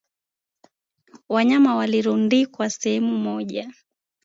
[1.29, 3.73] Wanyama walirundikwa sehemu moja